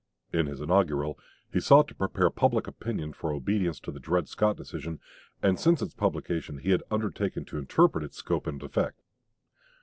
[0.33, 1.19] In his inaugural,
[1.53, 4.99] he sought to prepare public opinion for obedience to the Dred Scott decision,
[5.43, 8.99] and since its publication he had undertaken to interpret its scope and effect.